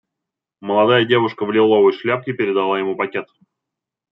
[0.61, 3.27] Молодая девушка в лиловой шляпке передала ему пакет.